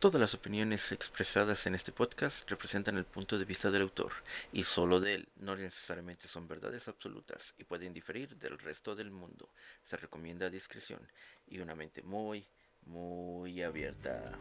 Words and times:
Todas 0.00 0.18
las 0.18 0.32
opiniones 0.32 0.92
expresadas 0.92 1.66
en 1.66 1.74
este 1.74 1.92
podcast 1.92 2.48
representan 2.48 2.96
el 2.96 3.04
punto 3.04 3.38
de 3.38 3.44
vista 3.44 3.70
del 3.70 3.82
autor 3.82 4.12
y 4.50 4.64
solo 4.64 4.98
de 4.98 5.16
él, 5.16 5.28
no 5.36 5.54
necesariamente 5.54 6.26
son 6.26 6.48
verdades 6.48 6.88
absolutas 6.88 7.52
y 7.58 7.64
pueden 7.64 7.92
diferir 7.92 8.34
del 8.38 8.58
resto 8.58 8.96
del 8.96 9.10
mundo. 9.10 9.50
Se 9.84 9.98
recomienda 9.98 10.48
discreción 10.48 11.06
y 11.46 11.58
una 11.58 11.74
mente 11.74 12.02
muy, 12.02 12.46
muy 12.86 13.62
abierta. 13.62 14.38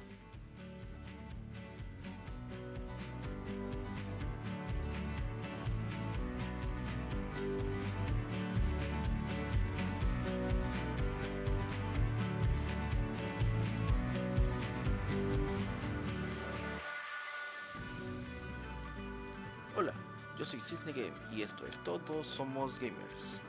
Game 20.93 21.13
y 21.31 21.41
esto 21.41 21.65
es 21.67 21.77
Todos 21.83 22.27
Somos 22.27 22.73
Gamers. 22.79 23.39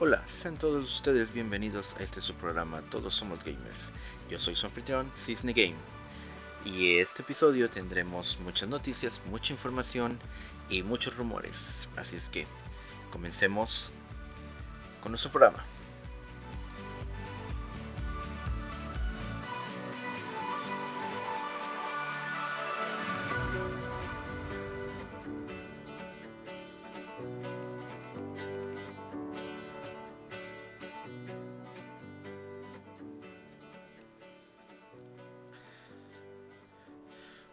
Hola, 0.00 0.22
sean 0.28 0.56
todos 0.56 0.94
ustedes 0.94 1.32
bienvenidos 1.32 1.96
a 1.98 2.04
este 2.04 2.20
su 2.20 2.34
programa 2.34 2.82
Todos 2.82 3.14
Somos 3.14 3.42
Gamers. 3.42 3.90
Yo 4.30 4.38
soy 4.38 4.54
su 4.54 4.66
anfitrión, 4.66 5.10
Game. 5.42 5.97
Y 6.76 6.98
este 6.98 7.22
episodio 7.22 7.70
tendremos 7.70 8.38
muchas 8.40 8.68
noticias, 8.68 9.22
mucha 9.30 9.54
información 9.54 10.18
y 10.68 10.82
muchos 10.82 11.16
rumores. 11.16 11.88
Así 11.96 12.16
es 12.16 12.28
que 12.28 12.46
comencemos 13.10 13.90
con 15.02 15.12
nuestro 15.12 15.30
programa. 15.30 15.64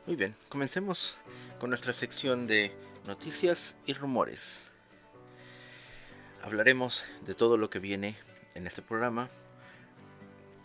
Muy 0.06 0.16
bien, 0.16 0.36
comencemos 0.50 1.17
con 1.59 1.72
nuestra 1.72 1.92
sección 1.92 2.45
de 2.45 2.72
noticias 3.08 3.75
y 3.88 3.94
rumores. 3.94 4.62
Hablaremos 6.44 7.03
de 7.25 7.34
todo 7.34 7.58
lo 7.58 7.72
que 7.72 7.80
viene 7.80 8.16
en 8.53 8.67
este 8.67 8.84
programa. 8.84 9.30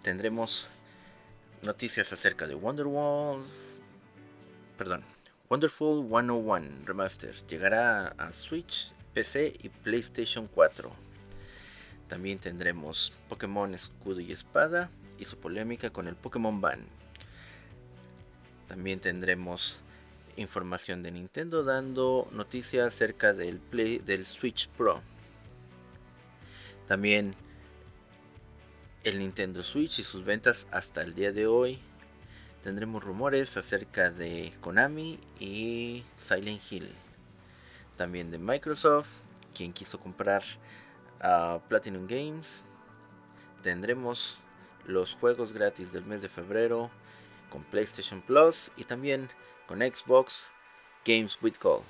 Tendremos 0.02 0.68
noticias 1.62 2.12
acerca 2.12 2.46
de 2.46 2.54
Wonderwall, 2.54 3.46
perdón, 4.76 5.04
Wonderful 5.48 6.06
101 6.06 6.84
Remaster. 6.84 7.34
Llegará 7.46 8.08
a 8.18 8.34
Switch, 8.34 8.92
PC 9.14 9.56
y 9.58 9.70
PlayStation 9.70 10.48
4. 10.48 10.92
También 12.08 12.38
tendremos 12.40 13.14
Pokémon 13.30 13.74
Escudo 13.74 14.20
y 14.20 14.32
Espada 14.32 14.90
y 15.18 15.24
su 15.24 15.38
polémica 15.38 15.88
con 15.88 16.08
el 16.08 16.14
Pokémon 16.14 16.60
Ban. 16.60 17.00
También 18.70 19.00
tendremos 19.00 19.80
información 20.36 21.02
de 21.02 21.10
Nintendo 21.10 21.64
dando 21.64 22.28
noticias 22.30 22.86
acerca 22.86 23.32
del 23.34 23.58
Play 23.58 23.98
del 23.98 24.24
Switch 24.24 24.68
Pro. 24.68 25.02
También 26.86 27.34
el 29.02 29.18
Nintendo 29.18 29.64
Switch 29.64 29.98
y 29.98 30.04
sus 30.04 30.24
ventas 30.24 30.68
hasta 30.70 31.02
el 31.02 31.16
día 31.16 31.32
de 31.32 31.48
hoy. 31.48 31.80
Tendremos 32.62 33.02
rumores 33.02 33.56
acerca 33.56 34.12
de 34.12 34.52
Konami 34.60 35.18
y 35.40 36.04
Silent 36.24 36.62
Hill. 36.70 36.94
También 37.96 38.30
de 38.30 38.38
Microsoft, 38.38 39.10
quien 39.52 39.72
quiso 39.72 39.98
comprar 39.98 40.44
a 41.20 41.58
Platinum 41.68 42.06
Games. 42.06 42.62
Tendremos 43.64 44.38
los 44.86 45.14
juegos 45.14 45.52
gratis 45.52 45.90
del 45.90 46.04
mes 46.04 46.22
de 46.22 46.28
febrero 46.28 46.92
con 47.50 47.64
PlayStation 47.64 48.22
Plus 48.22 48.70
y 48.76 48.84
también 48.84 49.28
con 49.66 49.80
Xbox 49.80 50.50
Games 51.04 51.36
with 51.42 51.56
Gold. 51.60 51.84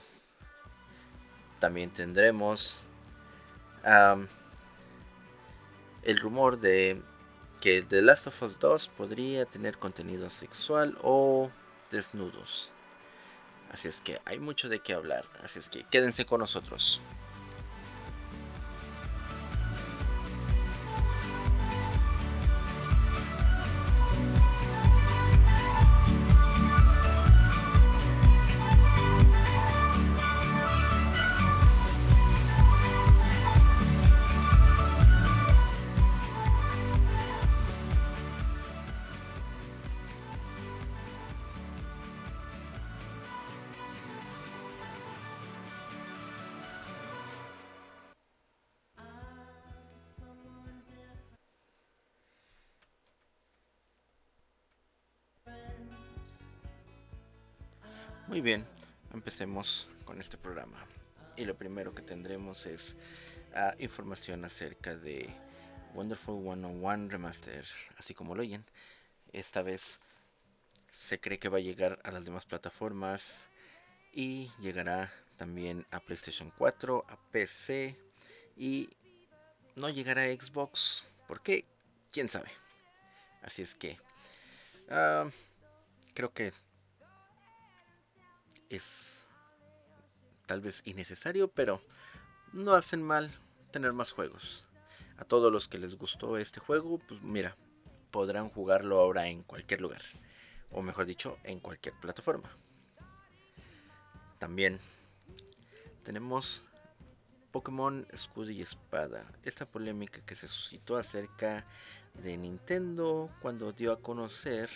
También 1.60 1.90
tendremos 1.90 2.84
el 6.02 6.18
rumor 6.18 6.58
de 6.58 7.00
que 7.60 7.82
The 7.82 8.02
Last 8.02 8.26
of 8.26 8.42
Us 8.42 8.58
2 8.58 8.88
podría 8.88 9.44
tener 9.44 9.78
contenido 9.78 10.30
sexual 10.30 10.96
o 11.02 11.50
desnudos. 11.90 12.70
Así 13.70 13.88
es 13.88 14.00
que 14.00 14.20
hay 14.24 14.38
mucho 14.38 14.68
de 14.68 14.80
qué 14.80 14.94
hablar. 14.94 15.26
Así 15.44 15.58
es 15.58 15.68
que 15.68 15.84
quédense 15.84 16.24
con 16.24 16.40
nosotros. 16.40 17.00
Muy 58.30 58.42
bien, 58.42 58.64
empecemos 59.12 59.88
con 60.04 60.20
este 60.20 60.38
programa. 60.38 60.86
Y 61.36 61.44
lo 61.46 61.56
primero 61.56 61.92
que 61.92 62.00
tendremos 62.00 62.64
es 62.64 62.96
uh, 63.56 63.74
información 63.82 64.44
acerca 64.44 64.94
de 64.94 65.28
Wonderful 65.94 66.40
101 66.40 67.08
Remaster, 67.08 67.66
así 67.98 68.14
como 68.14 68.36
lo 68.36 68.42
oyen. 68.42 68.64
Esta 69.32 69.62
vez 69.62 69.98
se 70.92 71.18
cree 71.18 71.40
que 71.40 71.48
va 71.48 71.58
a 71.58 71.60
llegar 71.60 71.98
a 72.04 72.12
las 72.12 72.24
demás 72.24 72.46
plataformas 72.46 73.48
y 74.14 74.52
llegará 74.60 75.12
también 75.36 75.84
a 75.90 75.98
PlayStation 75.98 76.52
4, 76.56 77.06
a 77.08 77.16
PC 77.32 77.96
y 78.56 78.90
no 79.74 79.88
llegará 79.88 80.22
a 80.22 80.28
Xbox. 80.28 81.04
¿Por 81.26 81.42
qué? 81.42 81.64
¿Quién 82.12 82.28
sabe? 82.28 82.52
Así 83.42 83.62
es 83.62 83.74
que 83.74 83.98
uh, 84.88 85.28
creo 86.14 86.32
que 86.32 86.52
es 88.70 89.26
tal 90.46 90.60
vez 90.60 90.82
innecesario, 90.86 91.48
pero 91.48 91.82
no 92.52 92.74
hacen 92.74 93.02
mal 93.02 93.30
tener 93.70 93.92
más 93.92 94.12
juegos. 94.12 94.64
A 95.18 95.24
todos 95.24 95.52
los 95.52 95.68
que 95.68 95.78
les 95.78 95.96
gustó 95.96 96.38
este 96.38 96.60
juego, 96.60 96.98
pues 96.98 97.20
mira, 97.22 97.56
podrán 98.10 98.48
jugarlo 98.48 98.98
ahora 98.98 99.28
en 99.28 99.42
cualquier 99.42 99.80
lugar. 99.80 100.02
O 100.70 100.82
mejor 100.82 101.06
dicho, 101.06 101.36
en 101.44 101.60
cualquier 101.60 101.94
plataforma. 102.00 102.50
También 104.38 104.80
tenemos 106.04 106.62
Pokémon 107.52 108.06
Escudo 108.12 108.50
y 108.50 108.62
Espada. 108.62 109.26
Esta 109.42 109.66
polémica 109.66 110.20
que 110.24 110.34
se 110.34 110.48
suscitó 110.48 110.96
acerca 110.96 111.66
de 112.14 112.36
Nintendo 112.36 113.30
cuando 113.42 113.72
dio 113.72 113.92
a 113.92 114.00
conocer 114.00 114.70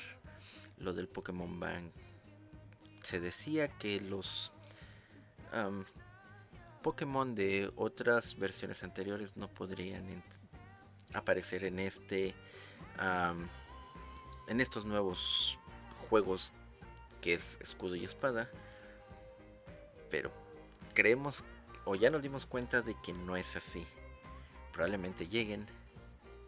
lo 0.78 0.92
del 0.92 1.08
Pokémon 1.08 1.58
Bank 1.58 1.92
se 3.04 3.20
decía 3.20 3.68
que 3.68 4.00
los 4.00 4.50
Pokémon 6.82 7.34
de 7.34 7.72
otras 7.76 8.36
versiones 8.38 8.82
anteriores 8.82 9.36
no 9.36 9.48
podrían 9.48 10.22
aparecer 11.12 11.64
en 11.64 11.78
este 11.78 12.34
en 14.48 14.60
estos 14.60 14.84
nuevos 14.84 15.58
juegos 16.08 16.52
que 17.20 17.34
es 17.34 17.58
escudo 17.60 17.94
y 17.94 18.04
espada 18.04 18.50
pero 20.10 20.30
creemos 20.92 21.44
o 21.84 21.94
ya 21.94 22.10
nos 22.10 22.22
dimos 22.22 22.46
cuenta 22.46 22.82
de 22.82 22.96
que 23.04 23.12
no 23.12 23.36
es 23.36 23.56
así. 23.56 23.86
Probablemente 24.72 25.28
lleguen 25.28 25.66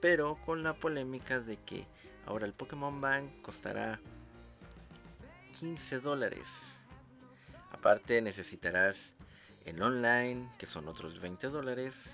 pero 0.01 0.37
con 0.45 0.63
la 0.63 0.75
polémica 0.75 1.41
de 1.41 1.57
que 1.59 1.87
Ahora 2.27 2.45
el 2.45 2.53
Pokémon 2.53 3.01
Bank 3.01 3.41
costará 3.43 4.01
15 5.61 6.01
dólares. 6.01 6.75
Aparte 7.73 8.21
necesitarás 8.21 9.15
en 9.65 9.81
online, 9.81 10.51
que 10.59 10.67
son 10.67 10.87
otros 10.89 11.21
20 11.21 11.49
dólares. 11.49 12.13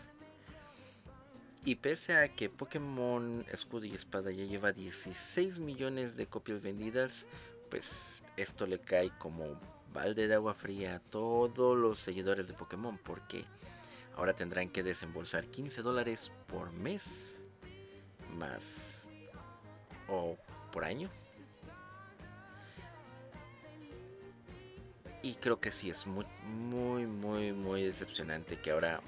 Y 1.65 1.77
pese 1.77 2.17
a 2.17 2.29
que 2.29 2.49
Pokémon 2.49 3.45
Escudo 3.51 3.85
y 3.85 3.95
Espada 3.95 4.31
ya 4.31 4.45
lleva 4.45 4.73
16 4.73 5.59
millones 5.59 6.17
de 6.17 6.27
copias 6.27 6.61
vendidas, 6.61 7.27
pues 7.71 8.23
esto 8.37 8.67
le 8.67 8.81
cae 8.81 9.11
como 9.19 9.61
balde 9.93 10.27
de 10.27 10.35
agua 10.35 10.55
fría 10.55 10.97
a 10.97 11.01
todos 11.01 11.77
los 11.77 11.99
seguidores 11.99 12.49
de 12.49 12.55
Pokémon, 12.55 12.99
porque 12.99 13.45
ahora 14.17 14.35
tendrán 14.35 14.71
que 14.71 14.83
desembolsar 14.83 15.47
15 15.47 15.83
dólares 15.83 16.33
por 16.47 16.73
mes, 16.73 17.37
más 18.37 19.05
o 20.09 20.37
por 20.73 20.85
año. 20.85 21.11
Y 25.23 25.35
creo 25.35 25.61
que 25.61 25.71
sí 25.71 25.89
es 25.89 26.07
muy, 26.07 26.27
muy, 26.45 27.07
muy, 27.07 27.53
muy 27.53 27.85
decepcionante 27.85 28.59
que 28.59 28.73
ahora 28.73 29.01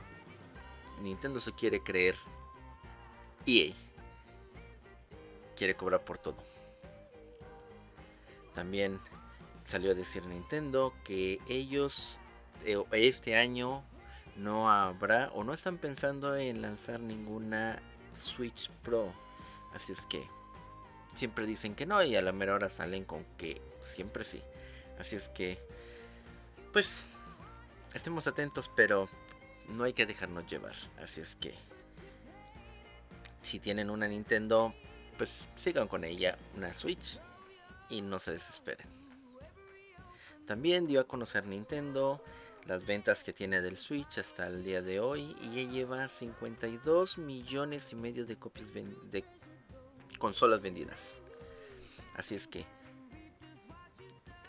Nintendo 1.02 1.40
se 1.40 1.52
quiere 1.52 1.80
creer 1.80 2.14
EA. 3.46 3.74
Quiere 5.56 5.74
cobrar 5.74 6.04
por 6.04 6.18
todo. 6.18 6.36
También 8.54 9.00
salió 9.64 9.90
a 9.90 9.94
decir 9.94 10.24
Nintendo 10.26 10.92
que 11.04 11.40
ellos 11.48 12.16
eh, 12.64 12.82
este 12.92 13.36
año 13.36 13.82
no 14.36 14.70
habrá 14.70 15.30
o 15.34 15.44
no 15.44 15.52
están 15.52 15.78
pensando 15.78 16.36
en 16.36 16.62
lanzar 16.62 17.00
ninguna 17.00 17.80
Switch 18.18 18.70
Pro. 18.82 19.12
Así 19.74 19.92
es 19.92 20.06
que 20.06 20.24
siempre 21.14 21.46
dicen 21.46 21.74
que 21.74 21.86
no 21.86 22.02
y 22.02 22.14
a 22.16 22.22
la 22.22 22.32
mera 22.32 22.54
hora 22.54 22.68
salen 22.68 23.04
con 23.04 23.24
que 23.36 23.60
siempre 23.84 24.24
sí. 24.24 24.42
Así 24.98 25.16
es 25.16 25.28
que 25.28 25.58
pues 26.74 27.00
estemos 27.94 28.26
atentos, 28.26 28.68
pero 28.74 29.08
no 29.68 29.84
hay 29.84 29.92
que 29.92 30.06
dejarnos 30.06 30.44
llevar. 30.50 30.74
Así 31.00 31.20
es 31.20 31.36
que 31.36 31.54
si 33.42 33.60
tienen 33.60 33.90
una 33.90 34.08
Nintendo, 34.08 34.74
pues 35.16 35.48
sigan 35.54 35.86
con 35.86 36.02
ella, 36.02 36.36
una 36.56 36.74
Switch 36.74 37.20
y 37.88 38.02
no 38.02 38.18
se 38.18 38.32
desesperen. 38.32 38.88
También 40.48 40.88
dio 40.88 41.00
a 41.00 41.04
conocer 41.04 41.46
Nintendo 41.46 42.20
las 42.66 42.84
ventas 42.84 43.22
que 43.22 43.32
tiene 43.32 43.60
del 43.60 43.76
Switch 43.76 44.18
hasta 44.18 44.48
el 44.48 44.64
día 44.64 44.82
de 44.82 44.98
hoy 44.98 45.36
y 45.42 45.54
ya 45.54 45.70
lleva 45.70 46.08
52 46.08 47.18
millones 47.18 47.92
y 47.92 47.96
medio 47.96 48.26
de 48.26 48.36
copias 48.36 48.74
de 48.74 49.24
consolas 50.18 50.60
vendidas. 50.60 51.12
Así 52.16 52.34
es 52.34 52.48
que 52.48 52.66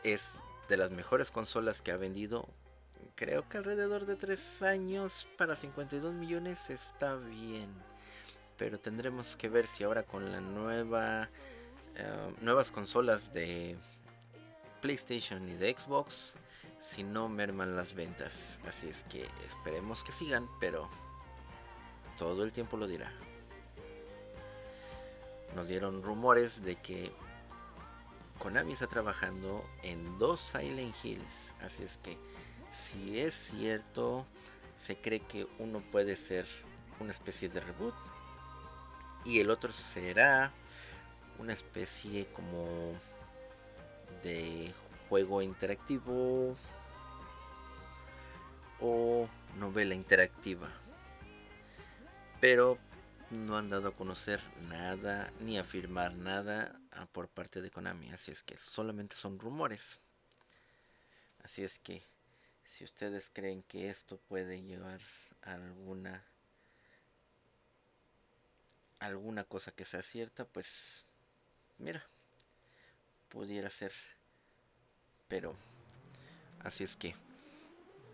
es 0.04 0.34
de 0.68 0.78
las 0.78 0.92
mejores 0.92 1.32
consolas 1.32 1.82
que 1.82 1.92
ha 1.92 1.98
vendido. 1.98 2.48
Creo 3.16 3.48
que 3.48 3.58
alrededor 3.58 4.06
de 4.06 4.16
3 4.16 4.62
años 4.64 5.28
para 5.38 5.56
52 5.56 6.14
millones 6.14 6.70
está 6.70 7.16
bien. 7.16 7.70
Pero 8.58 8.80
tendremos 8.80 9.36
que 9.38 9.50
ver 9.50 9.68
si 9.68 9.84
ahora 9.84 10.04
con 10.04 10.32
la 10.32 10.42
nueva 10.42 11.30
eh, 11.98 12.36
nuevas 12.42 12.72
consolas 12.72 13.34
de 13.34 13.78
PlayStation 14.82 15.48
y 15.48 15.54
de 15.54 15.74
Xbox 15.78 16.36
si 16.82 17.04
no 17.04 17.30
merman 17.30 17.76
las 17.76 17.94
ventas. 17.94 18.60
Así 18.68 18.90
es 18.90 19.04
que 19.04 19.28
esperemos 19.46 20.04
que 20.04 20.12
sigan, 20.12 20.48
pero 20.60 20.90
todo 22.18 22.44
el 22.44 22.52
tiempo 22.52 22.76
lo 22.78 22.88
dirá. 22.88 23.12
Nos 25.56 25.68
dieron 25.68 26.04
rumores 26.04 26.64
de 26.64 26.76
que 26.76 27.12
Konami 28.40 28.74
está 28.74 28.88
trabajando 28.88 29.66
en 29.84 30.18
dos 30.18 30.40
Silent 30.42 30.96
Hills. 31.04 31.54
Así 31.62 31.84
es 31.84 31.98
que 31.98 32.18
si 32.72 33.20
es 33.20 33.34
cierto, 33.34 34.26
se 34.84 34.98
cree 34.98 35.22
que 35.22 35.48
uno 35.60 35.82
puede 35.92 36.16
ser 36.16 36.46
una 37.00 37.12
especie 37.12 37.50
de 37.50 37.60
reboot 37.60 37.96
y 39.24 39.40
el 39.40 39.50
otro 39.50 39.74
será 39.74 40.52
una 41.40 41.54
especie 41.54 42.28
como 42.28 42.94
de 44.24 44.74
juego 45.10 45.42
interactivo 45.42 46.56
o 48.80 49.28
novela 49.58 49.96
interactiva. 49.96 50.70
Pero 52.40 52.78
no 53.32 53.58
han 53.58 53.70
dado 53.70 53.90
a 53.90 53.96
conocer 53.96 54.42
nada 54.70 55.32
ni 55.40 55.58
afirmar 55.58 56.14
nada 56.14 56.80
ah, 56.92 57.08
por 57.12 57.28
parte 57.28 57.62
de 57.62 57.72
Konami. 57.72 58.12
Así 58.12 58.32
es 58.32 58.44
que 58.44 58.58
solamente 58.58 59.16
son 59.16 59.40
rumores. 59.40 60.00
Así 61.44 61.64
es 61.64 61.80
que 61.80 62.04
si 62.66 62.84
ustedes 62.84 63.30
creen 63.32 63.64
que 63.64 63.90
esto 63.90 64.18
puede 64.18 64.62
llevar 64.62 65.02
a 65.44 65.54
alguna 65.54 66.24
alguna 69.00 69.44
cosa 69.44 69.72
que 69.72 69.86
sea 69.86 70.02
cierta, 70.02 70.46
pues 70.46 71.04
mira, 71.78 72.04
pudiera 73.30 73.70
ser. 73.70 73.92
Pero 75.28 75.56
así 76.60 76.84
es 76.84 76.96
que 76.96 77.16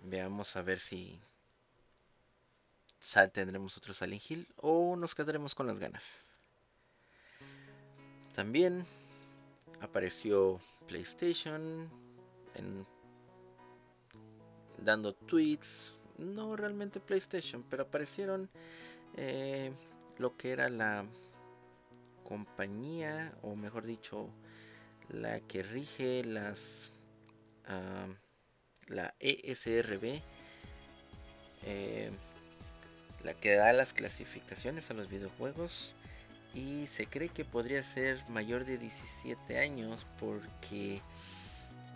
veamos 0.04 0.56
a 0.56 0.62
ver 0.62 0.80
si 0.80 1.20
tendremos 3.32 3.78
otro 3.78 3.94
Silent 3.94 4.24
Hill 4.30 4.48
o 4.58 4.96
nos 4.96 5.16
quedaremos 5.16 5.56
con 5.56 5.68
las 5.68 5.80
ganas. 5.80 6.04
También 8.34 8.86
apareció 9.82 10.60
PlayStation 10.88 11.90
en, 12.56 12.86
dando 14.78 15.14
tweets, 15.14 15.94
no 16.18 16.56
realmente 16.56 17.00
PlayStation, 17.00 17.64
pero 17.70 17.84
aparecieron 17.84 18.50
eh, 19.18 19.72
lo 20.18 20.38
que 20.38 20.52
era 20.52 20.70
la 20.70 21.06
compañía, 22.24 23.34
o 23.42 23.56
mejor 23.56 23.86
dicho, 23.86 24.30
la 25.10 25.42
que 25.42 25.64
rige 25.64 26.24
las 26.24 26.92
ah, 27.68 28.08
la 28.88 29.16
ESRB. 29.20 30.22
Eh, 31.64 32.12
la 33.24 33.34
que 33.34 33.56
da 33.56 33.74
las 33.74 33.94
clasificaciones 33.94 34.90
a 34.92 34.94
los 34.94 35.10
videojuegos 35.10 35.96
y 36.54 36.88
se 36.88 37.08
cree 37.08 37.30
que 37.30 37.46
podría 37.46 37.84
ser 37.84 38.24
mayor 38.30 38.66
de 38.66 38.78
17 38.78 39.60
años 39.60 40.06
porque 40.20 41.02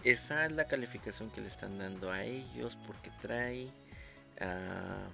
esa 0.03 0.46
es 0.46 0.51
la 0.51 0.67
calificación 0.67 1.29
que 1.32 1.41
le 1.41 1.48
están 1.48 1.77
dando 1.77 2.12
a 2.12 2.24
ellos 2.24 2.77
porque 2.88 3.12
trae 3.22 3.65
uh, 4.41 5.10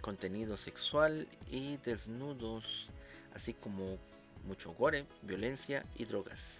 contenido 0.00 0.56
sexual 0.56 1.26
y 1.50 1.78
desnudos 1.78 2.88
así 3.34 3.54
como 3.54 3.98
mucho 4.46 4.72
gore, 4.74 5.06
violencia 5.22 5.84
y 5.96 6.04
drogas. 6.04 6.58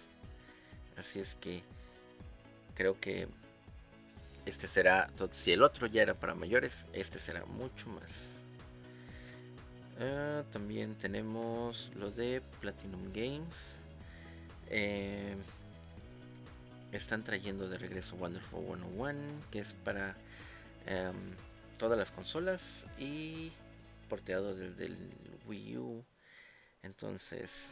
Así 0.97 1.19
es 1.19 1.35
que 1.35 1.61
creo 2.73 2.99
que 2.99 3.27
este 4.45 4.67
será, 4.67 5.09
si 5.31 5.51
el 5.51 5.63
otro 5.63 5.87
ya 5.87 6.01
era 6.01 6.13
para 6.13 6.35
mayores, 6.35 6.85
este 6.93 7.19
será 7.19 7.45
mucho 7.45 7.89
más. 7.89 8.35
Ah, 9.99 10.43
también 10.51 10.95
tenemos 10.95 11.89
lo 11.95 12.11
de 12.11 12.41
Platinum 12.61 13.11
Games. 13.13 13.77
Eh, 14.69 15.35
están 16.91 17.23
trayendo 17.23 17.67
de 17.69 17.77
regreso 17.77 18.15
Wonderful 18.17 18.65
101, 18.65 19.19
que 19.51 19.59
es 19.59 19.73
para 19.73 20.15
em, 20.85 21.15
todas 21.77 21.97
las 21.97 22.11
consolas 22.11 22.85
y 22.97 23.51
porteado 24.09 24.55
desde 24.55 24.85
el 24.85 24.97
Wii 25.47 25.77
U. 25.77 26.05
Entonces, 26.83 27.71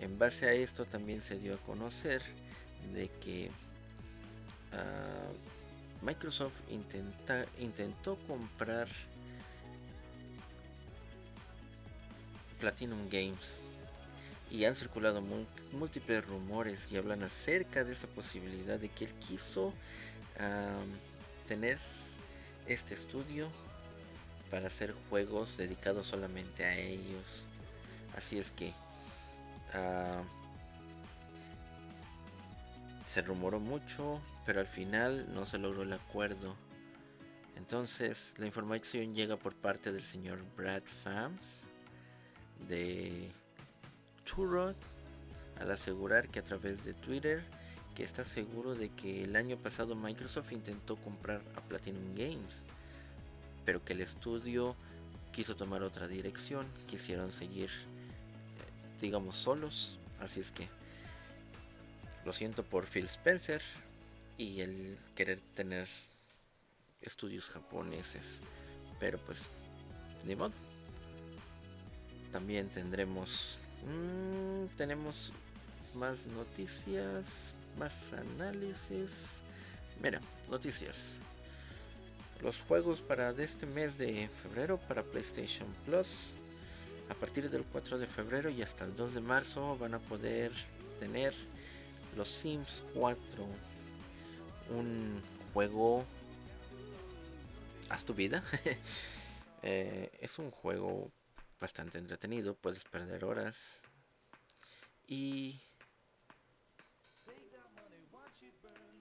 en 0.00 0.18
base 0.18 0.46
a 0.46 0.52
esto 0.52 0.84
también 0.84 1.22
se 1.22 1.38
dio 1.38 1.54
a 1.54 1.58
conocer 1.58 2.22
de 2.92 3.08
que 3.20 3.50
Ah, 4.72 5.30
Microsoft 6.02 6.54
intenta, 6.70 7.46
intentó 7.58 8.16
comprar 8.26 8.88
Platinum 12.60 13.08
Games 13.08 13.56
y 14.50 14.64
han 14.64 14.74
circulado 14.74 15.22
múltiples 15.72 16.24
rumores 16.24 16.90
y 16.90 16.96
hablan 16.96 17.22
acerca 17.22 17.84
de 17.84 17.92
esa 17.92 18.06
posibilidad 18.08 18.78
de 18.78 18.88
que 18.88 19.04
él 19.04 19.12
quiso 19.14 19.72
tener 21.48 21.78
este 22.66 22.94
estudio 22.94 23.48
para 24.50 24.68
hacer 24.68 24.94
juegos 25.10 25.56
dedicados 25.56 26.06
solamente 26.06 26.64
a 26.64 26.78
ellos. 26.78 27.24
Así 28.16 28.38
es 28.38 28.52
que 28.52 28.72
ah, 29.74 30.22
se 33.08 33.22
rumoró 33.22 33.58
mucho, 33.58 34.20
pero 34.44 34.60
al 34.60 34.66
final 34.66 35.26
no 35.34 35.46
se 35.46 35.56
logró 35.56 35.82
el 35.82 35.94
acuerdo. 35.94 36.54
Entonces, 37.56 38.34
la 38.36 38.46
información 38.46 39.14
llega 39.14 39.38
por 39.38 39.54
parte 39.54 39.92
del 39.92 40.02
señor 40.02 40.44
Brad 40.56 40.82
Sams 41.02 41.62
de 42.68 43.30
Turod 44.24 44.74
al 45.58 45.70
asegurar 45.70 46.28
que 46.28 46.40
a 46.40 46.44
través 46.44 46.84
de 46.84 46.92
Twitter 46.92 47.42
que 47.94 48.04
está 48.04 48.24
seguro 48.24 48.74
de 48.74 48.90
que 48.90 49.24
el 49.24 49.36
año 49.36 49.56
pasado 49.56 49.96
Microsoft 49.96 50.52
intentó 50.52 50.96
comprar 50.96 51.40
a 51.56 51.62
Platinum 51.62 52.14
Games, 52.14 52.60
pero 53.64 53.82
que 53.82 53.94
el 53.94 54.02
estudio 54.02 54.76
quiso 55.32 55.56
tomar 55.56 55.82
otra 55.82 56.06
dirección, 56.08 56.66
quisieron 56.86 57.32
seguir, 57.32 57.70
eh, 57.70 59.00
digamos, 59.00 59.34
solos, 59.34 59.98
así 60.20 60.40
es 60.40 60.52
que 60.52 60.68
lo 62.24 62.32
siento 62.32 62.62
por 62.62 62.86
Phil 62.86 63.06
Spencer 63.06 63.62
y 64.36 64.60
el 64.60 64.98
querer 65.14 65.40
tener 65.54 65.88
estudios 67.00 67.50
japoneses, 67.50 68.40
pero 69.00 69.18
pues 69.18 69.48
ni 70.24 70.36
modo. 70.36 70.52
También 72.32 72.68
tendremos, 72.68 73.58
mmm, 73.84 74.66
tenemos 74.76 75.32
más 75.94 76.26
noticias, 76.26 77.54
más 77.78 78.12
análisis. 78.12 79.40
Mira, 80.02 80.20
noticias. 80.48 81.16
Los 82.42 82.58
juegos 82.58 83.00
para 83.00 83.32
de 83.32 83.44
este 83.44 83.66
mes 83.66 83.98
de 83.98 84.28
febrero 84.42 84.78
para 84.78 85.02
PlayStation 85.02 85.68
Plus. 85.84 86.34
A 87.10 87.14
partir 87.14 87.48
del 87.50 87.64
4 87.64 87.98
de 87.98 88.06
febrero 88.06 88.50
y 88.50 88.62
hasta 88.62 88.84
el 88.84 88.94
2 88.94 89.14
de 89.14 89.20
marzo 89.20 89.76
van 89.78 89.94
a 89.94 89.98
poder 89.98 90.52
tener 91.00 91.32
los 92.16 92.28
Sims 92.28 92.84
4. 92.94 93.46
Un 94.70 95.22
juego... 95.52 96.04
Haz 97.90 98.04
tu 98.04 98.14
vida. 98.14 98.42
Eh, 99.60 100.16
es 100.20 100.38
un 100.38 100.52
juego 100.52 101.10
bastante 101.60 101.98
entretenido. 101.98 102.54
Puedes 102.54 102.84
perder 102.84 103.24
horas. 103.24 103.80
Y 105.08 105.60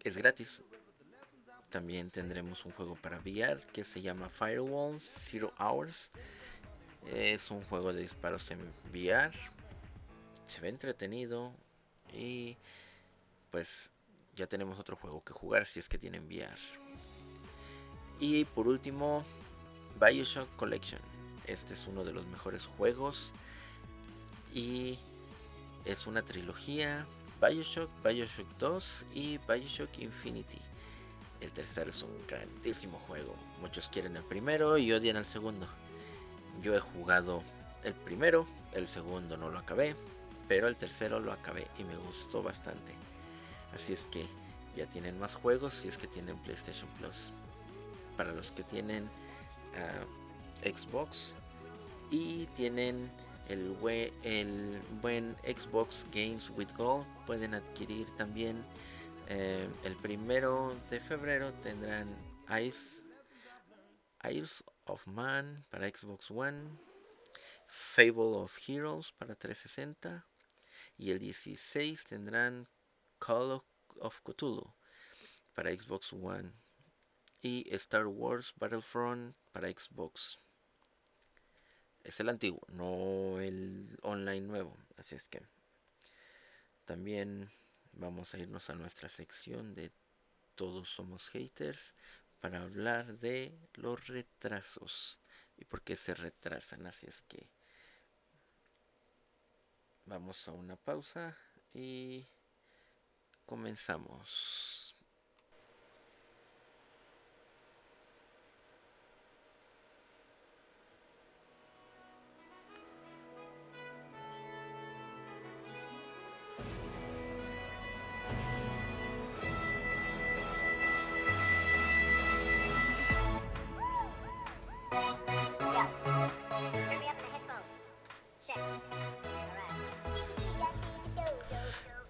es 0.04 0.18
gratis. 0.18 0.62
También 1.70 2.10
tendremos 2.10 2.66
un 2.66 2.72
juego 2.72 2.96
para 2.96 3.20
VR 3.20 3.62
que 3.74 3.84
se 3.84 4.02
llama 4.02 4.30
Firewall 4.30 5.00
Zero 5.02 5.54
Hours. 5.60 6.10
Es 7.06 7.52
un 7.52 7.62
juego 7.66 7.94
de 7.94 8.02
disparos 8.02 8.50
en 8.52 8.60
VR. 8.90 9.34
Se 10.46 10.62
ve 10.62 10.70
entretenido 10.70 11.54
y 12.14 12.58
pues 13.52 13.90
ya 14.36 14.48
tenemos 14.48 14.80
otro 14.80 14.96
juego 14.96 15.24
que 15.24 15.34
jugar 15.34 15.66
si 15.66 15.80
es 15.80 15.90
que 15.90 15.98
tienen 15.98 16.26
VR. 16.26 16.58
Y 18.20 18.46
por 18.46 18.68
último, 18.68 19.24
Bioshock 20.00 20.56
Collection. 20.56 21.02
Este 21.46 21.74
es 21.74 21.88
uno 21.88 22.04
de 22.04 22.14
los 22.14 22.26
mejores 22.28 22.66
juegos 22.66 23.32
y 24.54 25.00
es 25.86 26.08
una 26.08 26.22
trilogía 26.22 27.06
Bioshock, 27.42 27.90
Bioshock 28.04 28.48
2 28.60 29.06
y 29.14 29.38
Bioshock 29.38 29.98
Infinity. 30.00 30.60
El 31.40 31.52
tercero 31.52 31.92
es 31.92 32.02
un 32.02 32.26
grandísimo 32.28 33.00
juego. 33.00 33.36
Muchos 33.62 33.90
quieren 33.90 34.18
el 34.18 34.24
primero 34.24 34.78
y 34.78 34.92
odian 34.92 35.18
el 35.18 35.26
segundo. 35.26 35.68
Yo 36.62 36.76
he 36.76 36.80
jugado 36.80 37.44
el 37.84 37.94
primero, 37.94 38.48
el 38.74 38.88
segundo 38.88 39.38
no 39.38 39.50
lo 39.50 39.60
acabé, 39.60 39.96
pero 40.48 40.68
el 40.68 40.76
tercero 40.76 41.20
lo 41.20 41.32
acabé 41.32 41.68
y 41.78 41.84
me 41.84 41.96
gustó 41.96 42.42
bastante. 42.42 42.94
Así 43.74 43.94
es 43.94 44.08
que 44.08 44.26
ya 44.76 44.86
tienen 44.88 45.20
más 45.20 45.36
juegos 45.36 45.74
si 45.74 45.88
es 45.88 45.98
que 45.98 46.08
tienen 46.08 46.38
PlayStation 46.40 46.90
Plus. 46.98 47.32
Para 48.16 48.32
los 48.32 48.52
que 48.52 48.64
tienen 48.64 49.10
ah, 49.76 50.06
Xbox 50.68 51.34
y 52.10 52.46
tienen 52.48 53.12
el, 53.50 53.72
buen 55.02 55.36
Xbox 55.44 56.06
Games 56.12 56.50
with 56.56 56.70
Gold 56.78 57.06
pueden 57.26 57.54
adquirir 57.54 58.10
también 58.18 58.64
eh, 59.30 59.68
el 59.84 59.96
primero 59.98 60.76
de 60.90 61.00
febrero 61.00 61.54
tendrán 61.64 62.16
Ice, 62.62 63.02
Isles 64.24 64.64
of 64.86 65.06
Man 65.08 65.66
para 65.70 65.90
Xbox 65.90 66.32
One, 66.32 66.78
Fable 67.68 68.38
of 68.38 68.58
Heroes 68.68 69.12
para 69.12 69.36
360 69.36 70.26
y 70.98 71.12
el 71.12 71.20
16 71.20 72.06
tendrán 72.06 72.68
Call 73.20 73.64
of 74.00 74.22
Cthulhu 74.22 74.74
para 75.54 75.72
Xbox 75.72 76.14
One 76.14 76.54
y 77.42 77.68
Star 77.76 78.08
Wars 78.08 78.54
Battlefront 78.58 79.36
para 79.52 79.70
Xbox 79.70 80.40
es 82.08 82.22
el 82.22 82.30
antiguo, 82.30 82.62
no 82.70 83.42
el 83.42 84.00
online 84.02 84.48
nuevo. 84.48 84.78
Así 84.96 85.16
es 85.16 85.28
que 85.28 85.42
también 86.86 87.52
vamos 87.92 88.34
a 88.34 88.38
irnos 88.38 88.70
a 88.70 88.76
nuestra 88.76 89.10
sección 89.10 89.76
de 89.76 89.92
Todos 90.56 90.90
somos 90.90 91.28
haters 91.30 91.94
para 92.40 92.62
hablar 92.62 93.20
de 93.20 93.60
los 93.74 94.08
retrasos 94.08 95.20
y 95.58 95.66
por 95.66 95.82
qué 95.82 95.96
se 95.96 96.16
retrasan. 96.16 96.88
Así 96.88 97.08
es 97.08 97.22
que 97.24 97.50
vamos 100.06 100.48
a 100.48 100.54
una 100.54 100.78
pausa 100.78 101.38
y 101.74 102.26
comenzamos. 103.48 104.94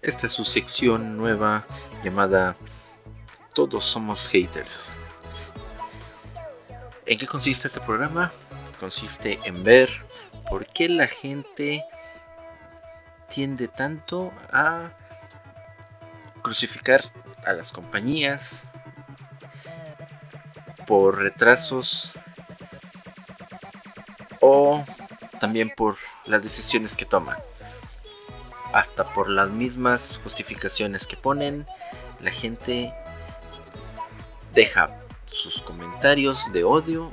Esta 0.08 0.26
es 0.26 0.32
su 0.32 0.46
sección 0.46 1.18
nueva 1.18 1.66
llamada 2.02 2.56
Todos 3.54 3.84
somos 3.84 4.26
haters. 4.30 4.96
¿En 7.04 7.18
qué 7.18 7.26
consiste 7.26 7.68
este 7.68 7.82
programa? 7.82 8.32
Consiste 8.80 9.38
en 9.44 9.62
ver 9.62 9.90
por 10.48 10.64
qué 10.64 10.88
la 10.88 11.08
gente 11.08 11.84
tiende 13.28 13.68
tanto 13.68 14.32
a 14.50 14.92
crucificar 16.40 17.12
a 17.44 17.52
las 17.52 17.70
compañías 17.70 18.64
por 20.86 21.18
retrasos 21.18 22.18
o 24.40 24.82
también 25.38 25.70
por 25.76 25.98
las 26.24 26.42
decisiones 26.42 26.96
que 26.96 27.04
toman 27.04 27.36
hasta 28.78 29.12
por 29.12 29.28
las 29.28 29.50
mismas 29.50 30.20
justificaciones 30.22 31.04
que 31.04 31.16
ponen, 31.16 31.66
la 32.20 32.30
gente 32.30 32.94
deja 34.54 35.00
sus 35.26 35.60
comentarios 35.62 36.52
de 36.52 36.62
odio 36.62 37.12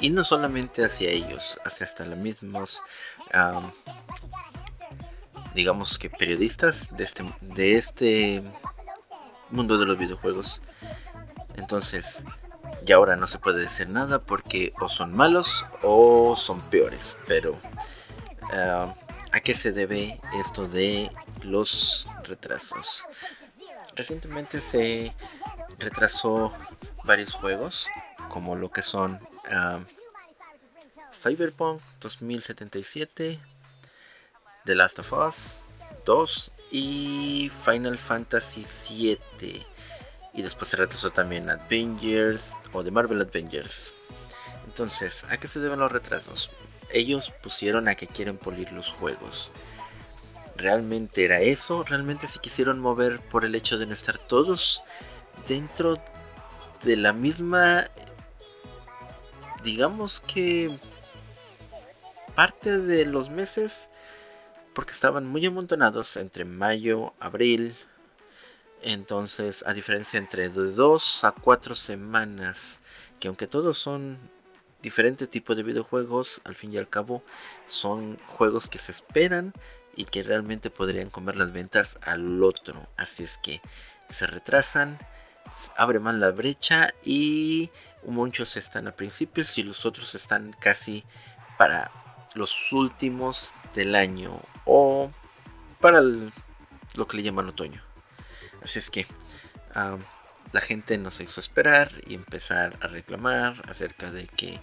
y 0.00 0.10
no 0.10 0.22
solamente 0.24 0.84
hacia 0.84 1.08
ellos, 1.08 1.58
hacia 1.64 1.86
hasta 1.86 2.04
los 2.04 2.18
mismos, 2.18 2.82
digamos 5.54 5.98
que 5.98 6.10
periodistas 6.10 6.94
de 6.94 7.04
este, 7.04 7.24
de 7.40 7.76
este 7.76 8.42
mundo 9.50 9.78
de 9.78 9.86
los 9.86 9.96
videojuegos. 9.96 10.60
Entonces, 11.56 12.24
ya 12.82 12.96
ahora 12.96 13.16
no 13.16 13.26
se 13.26 13.38
puede 13.38 13.62
decir 13.62 13.88
nada 13.88 14.18
porque 14.20 14.74
o 14.78 14.90
son 14.90 15.16
malos 15.16 15.64
o 15.82 16.36
son 16.36 16.60
peores, 16.60 17.16
pero 17.26 17.58
¿A 19.34 19.40
qué 19.40 19.52
se 19.52 19.72
debe 19.72 20.20
esto 20.38 20.68
de 20.68 21.10
los 21.42 22.08
retrasos? 22.22 23.02
Recientemente 23.96 24.60
se 24.60 25.12
retrasó 25.76 26.52
varios 27.02 27.34
juegos, 27.34 27.88
como 28.28 28.54
lo 28.54 28.70
que 28.70 28.82
son 28.82 29.18
Cyberpunk 31.12 31.82
2077, 32.00 33.40
The 34.66 34.74
Last 34.76 35.00
of 35.00 35.12
Us 35.12 35.56
2 36.06 36.52
y 36.70 37.50
Final 37.64 37.98
Fantasy 37.98 38.64
7. 38.64 39.66
Y 40.32 40.42
después 40.42 40.68
se 40.68 40.76
retrasó 40.76 41.10
también 41.10 41.50
Avengers 41.50 42.56
o 42.72 42.84
The 42.84 42.92
Marvel 42.92 43.20
Avengers. 43.20 43.92
Entonces, 44.64 45.24
¿a 45.28 45.38
qué 45.38 45.48
se 45.48 45.58
deben 45.58 45.80
los 45.80 45.90
retrasos? 45.90 46.52
Ellos 46.94 47.32
pusieron 47.42 47.88
a 47.88 47.94
que 47.94 48.06
quieren 48.06 48.38
polir 48.38 48.72
los 48.72 48.88
juegos. 48.88 49.50
¿Realmente 50.56 51.24
era 51.24 51.40
eso? 51.40 51.82
¿Realmente 51.82 52.26
se 52.26 52.38
quisieron 52.38 52.78
mover 52.78 53.20
por 53.20 53.44
el 53.44 53.54
hecho 53.54 53.76
de 53.76 53.86
no 53.86 53.92
estar 53.92 54.18
todos 54.18 54.82
dentro 55.48 55.98
de 56.84 56.96
la 56.96 57.12
misma, 57.12 57.90
digamos 59.62 60.20
que 60.20 60.78
parte 62.34 62.78
de 62.78 63.04
los 63.06 63.30
meses, 63.30 63.90
porque 64.74 64.92
estaban 64.92 65.26
muy 65.26 65.44
amontonados 65.46 66.16
entre 66.16 66.44
mayo, 66.44 67.14
abril, 67.20 67.76
entonces 68.82 69.64
a 69.66 69.72
diferencia 69.72 70.18
entre 70.18 70.50
de 70.50 70.72
2 70.72 71.24
a 71.24 71.32
4 71.32 71.74
semanas, 71.74 72.80
que 73.18 73.28
aunque 73.28 73.46
todos 73.46 73.78
son 73.78 74.18
diferente 74.84 75.26
tipo 75.26 75.54
de 75.54 75.62
videojuegos, 75.62 76.42
al 76.44 76.54
fin 76.54 76.72
y 76.72 76.76
al 76.76 76.90
cabo 76.90 77.24
son 77.66 78.18
juegos 78.26 78.68
que 78.68 78.78
se 78.78 78.92
esperan 78.92 79.54
y 79.96 80.04
que 80.04 80.22
realmente 80.22 80.68
podrían 80.68 81.08
comer 81.08 81.36
las 81.36 81.52
ventas 81.52 81.98
al 82.02 82.42
otro. 82.42 82.86
Así 82.98 83.24
es 83.24 83.38
que 83.38 83.62
se 84.10 84.26
retrasan, 84.26 84.98
abre 85.76 86.00
más 86.00 86.14
la 86.16 86.30
brecha 86.32 86.92
y 87.02 87.70
muchos 88.06 88.58
están 88.58 88.86
a 88.86 88.92
principios 88.94 89.56
y 89.56 89.62
los 89.62 89.86
otros 89.86 90.14
están 90.14 90.54
casi 90.60 91.02
para 91.56 91.90
los 92.34 92.70
últimos 92.70 93.54
del 93.74 93.94
año 93.94 94.38
o 94.66 95.10
para 95.80 96.02
lo 96.02 97.08
que 97.08 97.16
le 97.16 97.22
llaman 97.22 97.48
otoño. 97.48 97.82
Así 98.62 98.78
es 98.78 98.90
que 98.90 99.06
la 100.54 100.60
gente 100.60 100.96
nos 100.98 101.20
hizo 101.20 101.40
esperar 101.40 101.90
y 102.06 102.14
empezar 102.14 102.78
a 102.80 102.86
reclamar 102.86 103.60
acerca 103.68 104.12
de 104.12 104.28
que 104.28 104.60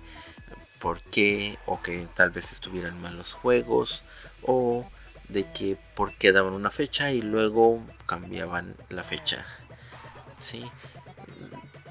por 0.80 1.02
qué 1.02 1.60
o 1.66 1.82
que 1.82 2.08
tal 2.16 2.30
vez 2.30 2.54
estuvieran 2.54 3.02
mal 3.02 3.18
los 3.18 3.34
juegos 3.34 4.02
o 4.42 4.90
de 5.28 5.52
que 5.52 5.78
por 5.94 6.14
qué 6.14 6.32
daban 6.32 6.54
una 6.54 6.72
fecha 6.72 7.12
y 7.12 7.22
luego 7.22 7.84
cambiaban 8.06 8.78
la 8.88 9.04
fecha. 9.04 9.46
Sí. 10.40 10.64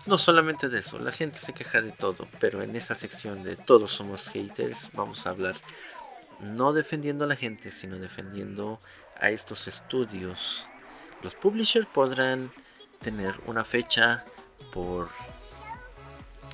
No 0.07 0.17
solamente 0.17 0.71
de 0.71 0.79
eso, 0.79 0.99
la 0.99 1.13
gente 1.13 1.39
se 1.39 1.53
queja 1.53 1.83
de 1.83 1.93
todo, 1.93 2.27
pero 2.41 2.63
en 2.63 2.77
esta 2.77 2.95
sección 2.95 3.43
de 3.43 3.57
todos 3.57 3.93
somos 3.93 4.31
haters 4.31 4.93
vamos 4.95 5.27
a 5.27 5.31
hablar 5.31 5.57
no 6.39 6.73
defendiendo 6.73 7.25
a 7.25 7.29
la 7.29 7.37
gente, 7.37 7.71
sino 7.71 7.99
defendiendo 7.99 8.81
a 9.21 9.29
estos 9.29 9.69
estudios. 9.69 10.65
Los 11.23 11.35
publishers 11.35 11.87
podrán 11.87 12.51
tener 13.01 13.35
una 13.47 13.65
fecha 13.65 14.25
por 14.73 15.09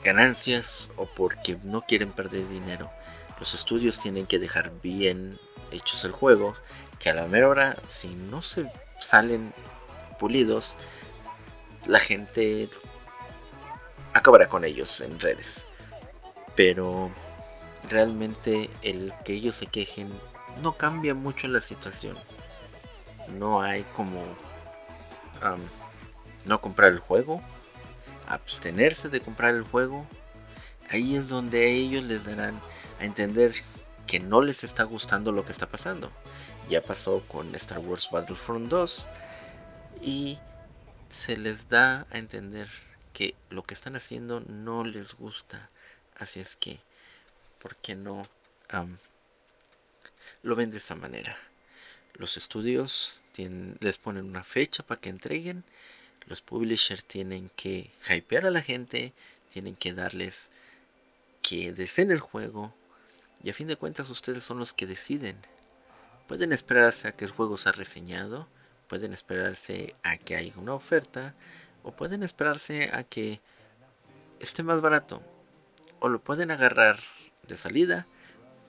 ganancias 0.04 0.90
o 0.96 1.06
porque 1.06 1.58
no 1.64 1.82
quieren 1.82 2.12
perder 2.12 2.48
dinero. 2.48 2.90
Los 3.38 3.54
estudios 3.54 4.00
tienen 4.00 4.26
que 4.26 4.38
dejar 4.38 4.72
bien 4.80 5.38
hechos 5.70 6.04
el 6.04 6.12
juego, 6.12 6.54
que 6.98 7.10
a 7.10 7.14
la 7.14 7.26
mera 7.26 7.48
hora, 7.48 7.76
si 7.86 8.08
no 8.08 8.40
se 8.42 8.70
salen 8.98 9.52
pulidos, 10.18 10.76
la 11.86 11.98
gente 11.98 12.70
acabará 14.14 14.48
con 14.48 14.64
ellos 14.64 15.00
en 15.00 15.18
redes. 15.20 15.66
Pero 16.54 17.10
realmente 17.90 18.70
el 18.82 19.12
que 19.24 19.34
ellos 19.34 19.56
se 19.56 19.66
quejen 19.66 20.10
no 20.62 20.76
cambia 20.76 21.14
mucho 21.14 21.48
la 21.48 21.60
situación. 21.60 22.16
No 23.28 23.60
hay 23.60 23.82
como 23.94 24.22
no 26.46 26.60
comprar 26.60 26.92
el 26.92 26.98
juego, 26.98 27.42
abstenerse 28.26 29.08
de 29.08 29.20
comprar 29.20 29.54
el 29.54 29.62
juego. 29.62 30.06
Ahí 30.88 31.16
es 31.16 31.28
donde 31.28 31.70
ellos 31.72 32.04
les 32.04 32.24
darán 32.24 32.60
a 33.00 33.04
entender 33.04 33.54
que 34.06 34.20
no 34.20 34.40
les 34.40 34.64
está 34.64 34.84
gustando 34.84 35.32
lo 35.32 35.44
que 35.44 35.52
está 35.52 35.68
pasando. 35.68 36.12
Ya 36.68 36.82
pasó 36.82 37.22
con 37.28 37.54
Star 37.54 37.78
Wars 37.78 38.08
Battlefront 38.10 38.68
2 38.68 39.06
y 40.02 40.38
se 41.10 41.36
les 41.36 41.68
da 41.68 42.06
a 42.10 42.18
entender 42.18 42.68
que 43.12 43.34
lo 43.50 43.62
que 43.62 43.74
están 43.74 43.96
haciendo 43.96 44.40
no 44.40 44.84
les 44.84 45.14
gusta. 45.14 45.70
Así 46.18 46.40
es 46.40 46.56
que, 46.56 46.80
¿por 47.60 47.76
qué 47.76 47.94
no 47.94 48.24
lo 50.42 50.56
ven 50.56 50.70
de 50.70 50.76
esa 50.76 50.94
manera? 50.94 51.36
Los 52.14 52.36
estudios 52.36 53.20
les 53.80 53.98
ponen 53.98 54.24
una 54.24 54.44
fecha 54.44 54.82
para 54.82 55.00
que 55.00 55.08
entreguen. 55.08 55.64
Los 56.26 56.40
publishers 56.40 57.04
tienen 57.04 57.50
que 57.56 57.90
hypear 58.08 58.46
a 58.46 58.50
la 58.50 58.62
gente, 58.62 59.12
tienen 59.52 59.76
que 59.76 59.94
darles 59.94 60.50
que 61.42 61.72
deseen 61.72 62.10
el 62.10 62.20
juego. 62.20 62.74
Y 63.42 63.50
a 63.50 63.54
fin 63.54 63.68
de 63.68 63.76
cuentas 63.76 64.10
ustedes 64.10 64.44
son 64.44 64.58
los 64.58 64.72
que 64.72 64.86
deciden. 64.86 65.36
Pueden 66.26 66.52
esperarse 66.52 67.06
a 67.06 67.12
que 67.12 67.24
el 67.24 67.30
juego 67.30 67.56
sea 67.56 67.72
reseñado, 67.72 68.48
pueden 68.88 69.12
esperarse 69.12 69.94
a 70.02 70.16
que 70.16 70.34
haya 70.34 70.52
una 70.56 70.74
oferta, 70.74 71.34
o 71.84 71.92
pueden 71.92 72.24
esperarse 72.24 72.90
a 72.92 73.04
que 73.04 73.40
esté 74.40 74.64
más 74.64 74.80
barato. 74.80 75.22
O 76.00 76.08
lo 76.08 76.20
pueden 76.20 76.50
agarrar 76.50 76.98
de 77.46 77.56
salida, 77.56 78.06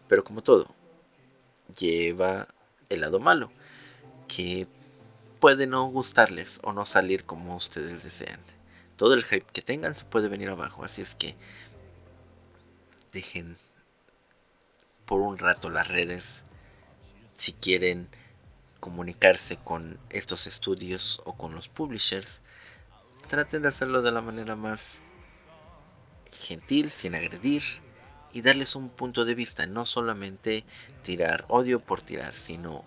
pero 0.07 0.23
como 0.23 0.43
todo, 0.43 0.73
lleva 1.75 2.47
el 2.89 3.01
lado 3.01 3.19
malo 3.19 3.51
que 4.27 4.67
puede 5.39 5.67
no 5.67 5.85
gustarles 5.87 6.59
o 6.63 6.73
no 6.73 6.85
salir 6.85 7.25
como 7.25 7.55
ustedes 7.55 8.03
desean. 8.03 8.39
Todo 8.95 9.13
el 9.13 9.23
hype 9.23 9.45
que 9.53 9.61
tengan 9.61 9.95
se 9.95 10.05
puede 10.05 10.27
venir 10.27 10.49
abajo, 10.49 10.83
así 10.83 11.01
es 11.01 11.15
que 11.15 11.35
dejen 13.13 13.57
por 15.05 15.21
un 15.21 15.37
rato 15.37 15.69
las 15.69 15.87
redes 15.87 16.43
si 17.35 17.53
quieren 17.53 18.09
comunicarse 18.79 19.57
con 19.57 19.99
estos 20.09 20.47
estudios 20.47 21.21
o 21.25 21.33
con 21.33 21.53
los 21.55 21.69
publishers. 21.69 22.41
Traten 23.29 23.61
de 23.61 23.67
hacerlo 23.67 24.01
de 24.01 24.11
la 24.11 24.21
manera 24.21 24.55
más 24.55 25.01
gentil, 26.31 26.91
sin 26.91 27.15
agredir 27.15 27.63
y 28.33 28.41
darles 28.41 28.75
un 28.75 28.89
punto 28.89 29.25
de 29.25 29.35
vista, 29.35 29.65
no 29.65 29.85
solamente 29.85 30.63
tirar 31.03 31.45
odio 31.47 31.79
por 31.79 32.01
tirar, 32.01 32.35
sino 32.35 32.83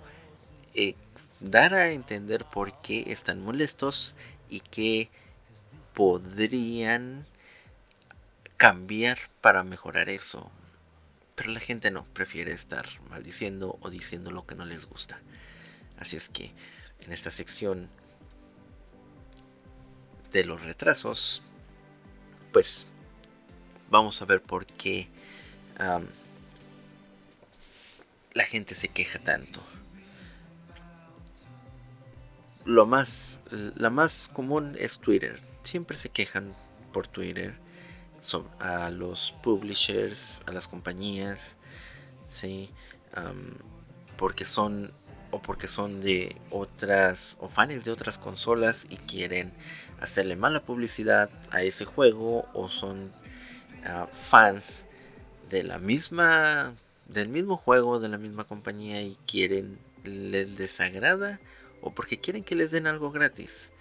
eh, 0.74 0.94
dar 1.40 1.74
a 1.74 1.90
entender 1.90 2.44
por 2.44 2.80
qué 2.82 3.04
están 3.08 3.42
molestos 3.42 4.14
y 4.48 4.60
que 4.60 5.10
podrían 5.94 7.26
cambiar 8.56 9.18
para 9.40 9.64
mejorar 9.64 10.08
eso. 10.08 10.50
Pero 11.34 11.50
la 11.50 11.60
gente 11.60 11.90
no, 11.90 12.04
prefiere 12.04 12.52
estar 12.52 12.86
maldiciendo 13.08 13.78
o 13.80 13.90
diciendo 13.90 14.30
lo 14.30 14.46
que 14.46 14.54
no 14.54 14.66
les 14.66 14.86
gusta. 14.86 15.18
Así 15.98 16.16
es 16.16 16.28
que 16.28 16.52
en 17.00 17.12
esta 17.12 17.30
sección 17.30 17.88
de 20.32 20.44
los 20.44 20.62
retrasos, 20.62 21.42
pues 22.52 22.86
vamos 23.90 24.20
a 24.20 24.26
ver 24.26 24.42
por 24.42 24.66
qué 24.66 25.08
la 28.32 28.44
gente 28.44 28.74
se 28.74 28.88
queja 28.88 29.18
tanto 29.18 29.62
lo 32.70 32.86
más, 32.86 33.40
la 33.50 33.90
más 33.90 34.30
común 34.32 34.76
es 34.78 35.00
Twitter. 35.00 35.40
Siempre 35.62 35.96
se 35.96 36.08
quejan 36.08 36.54
por 36.92 37.08
Twitter 37.08 37.54
a 38.60 38.90
los 38.90 39.34
publishers, 39.42 40.42
a 40.46 40.52
las 40.52 40.68
compañías, 40.68 41.38
sí, 42.30 42.70
porque 44.16 44.44
son 44.44 44.92
o 45.32 45.40
porque 45.42 45.68
son 45.68 46.00
de 46.00 46.36
otras 46.50 47.38
o 47.40 47.48
fans 47.48 47.84
de 47.84 47.92
otras 47.92 48.18
consolas 48.18 48.86
y 48.90 48.96
quieren 48.96 49.52
hacerle 50.00 50.34
mala 50.34 50.64
publicidad 50.64 51.30
a 51.50 51.62
ese 51.62 51.84
juego 51.84 52.48
o 52.52 52.68
son 52.68 53.12
ah, 53.84 54.08
fans 54.12 54.86
de 55.48 55.62
la 55.62 55.78
misma 55.78 56.74
del 57.06 57.28
mismo 57.28 57.56
juego 57.56 58.00
de 58.00 58.08
la 58.08 58.18
misma 58.18 58.42
compañía 58.42 59.02
y 59.02 59.16
quieren 59.24 59.78
les 60.02 60.58
desagrada 60.58 61.38
o 61.80 61.92
porque 61.92 62.20
quieren 62.20 62.44
que 62.44 62.54
les 62.54 62.70
den 62.70 62.86
algo 62.86 63.10
gratis. 63.10 63.72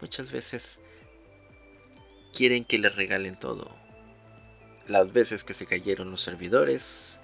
Muchas 0.00 0.30
veces 0.30 0.80
quieren 2.32 2.64
que 2.64 2.78
les 2.78 2.94
regalen 2.94 3.36
todo. 3.36 3.74
Las 4.86 5.12
veces 5.12 5.44
que 5.44 5.54
se 5.54 5.66
cayeron 5.66 6.10
los 6.10 6.20
servidores, 6.20 7.20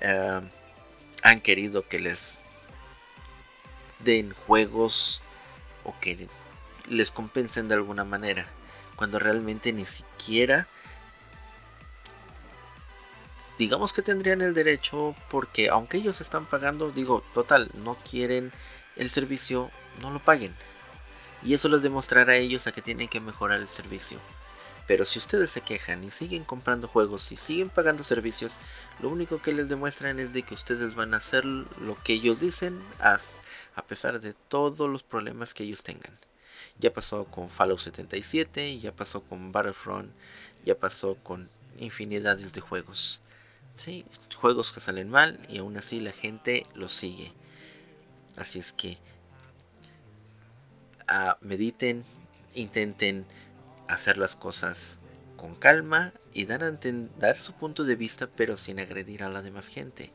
eh, 0.00 0.40
han 1.22 1.40
querido 1.40 1.88
que 1.88 1.98
les 1.98 2.42
den 4.00 4.32
juegos 4.32 5.22
o 5.82 5.98
que 6.00 6.28
les 6.88 7.10
compensen 7.10 7.68
de 7.68 7.74
alguna 7.74 8.04
manera, 8.04 8.46
cuando 8.96 9.18
realmente 9.18 9.72
ni 9.72 9.86
siquiera 9.86 10.68
digamos 13.58 13.92
que 13.92 14.02
tendrían 14.02 14.42
el 14.42 14.54
derecho 14.54 15.14
porque 15.30 15.68
aunque 15.68 15.98
ellos 15.98 16.20
están 16.20 16.46
pagando, 16.46 16.90
digo, 16.90 17.22
total, 17.32 17.70
no 17.74 17.96
quieren 18.08 18.52
el 18.96 19.10
servicio, 19.10 19.70
no 20.00 20.10
lo 20.10 20.22
paguen. 20.22 20.54
Y 21.42 21.54
eso 21.54 21.68
les 21.68 21.82
demostrará 21.82 22.32
a 22.32 22.36
ellos 22.36 22.66
a 22.66 22.72
que 22.72 22.82
tienen 22.82 23.08
que 23.08 23.20
mejorar 23.20 23.60
el 23.60 23.68
servicio. 23.68 24.18
Pero 24.86 25.06
si 25.06 25.18
ustedes 25.18 25.50
se 25.50 25.62
quejan 25.62 26.04
y 26.04 26.10
siguen 26.10 26.44
comprando 26.44 26.88
juegos 26.88 27.32
y 27.32 27.36
siguen 27.36 27.70
pagando 27.70 28.04
servicios, 28.04 28.56
lo 29.00 29.08
único 29.08 29.40
que 29.40 29.52
les 29.52 29.68
demuestran 29.68 30.18
es 30.20 30.32
de 30.32 30.42
que 30.42 30.54
ustedes 30.54 30.94
van 30.94 31.14
a 31.14 31.18
hacer 31.18 31.44
lo 31.44 31.96
que 32.02 32.14
ellos 32.14 32.38
dicen 32.38 32.82
a, 33.00 33.18
pesar 33.88 34.20
de 34.20 34.34
todos 34.48 34.90
los 34.90 35.02
problemas 35.02 35.54
que 35.54 35.64
ellos 35.64 35.82
tengan. 35.82 36.12
Ya 36.78 36.92
pasó 36.92 37.24
con 37.24 37.48
Fallout 37.48 37.78
77, 37.78 38.78
ya 38.80 38.92
pasó 38.92 39.22
con 39.22 39.52
Battlefront, 39.52 40.10
ya 40.66 40.74
pasó 40.74 41.14
con 41.16 41.48
infinidades 41.78 42.52
de 42.52 42.60
juegos. 42.60 43.20
Sí, 43.76 44.04
juegos 44.36 44.72
que 44.72 44.80
salen 44.80 45.08
mal 45.08 45.40
y 45.48 45.58
aún 45.58 45.76
así 45.76 46.00
la 46.00 46.12
gente 46.12 46.66
los 46.74 46.92
sigue. 46.92 47.32
Así 48.36 48.58
es 48.58 48.72
que 48.72 48.98
ah, 51.06 51.38
mediten, 51.40 52.04
intenten 52.54 53.26
hacer 53.88 54.18
las 54.18 54.36
cosas 54.36 54.98
con 55.36 55.54
calma 55.54 56.12
y 56.32 56.46
dar, 56.46 56.64
a 56.64 56.72
dar 57.18 57.38
su 57.38 57.52
punto 57.52 57.84
de 57.84 57.96
vista 57.96 58.26
pero 58.26 58.56
sin 58.56 58.80
agredir 58.80 59.22
a 59.22 59.28
la 59.28 59.42
demás 59.42 59.68
gente. 59.68 60.10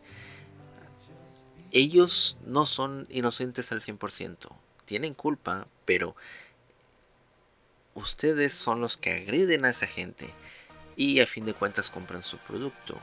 Ellos 1.72 2.38
no 2.46 2.66
son 2.66 3.06
inocentes 3.10 3.72
al 3.72 3.82
100%, 3.82 4.50
tienen 4.86 5.14
culpa, 5.14 5.68
pero 5.86 6.16
ustedes 7.94 8.56
son 8.56 8.82
los 8.82 8.98
que 8.98 9.12
agreden 9.14 9.66
a 9.66 9.70
esa 9.70 9.86
gente 9.86 10.34
y 10.96 11.20
a 11.20 11.28
fin 11.28 11.46
de 11.46 11.54
cuentas 11.54 11.92
compran 11.92 12.24
su 12.24 12.38
producto. 12.40 13.00